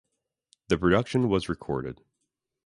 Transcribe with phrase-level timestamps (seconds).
[0.69, 2.01] The production was recorded.